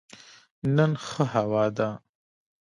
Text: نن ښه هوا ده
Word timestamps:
نن 0.75 0.91
ښه 1.07 1.23
هوا 1.33 1.65
ده 1.77 1.89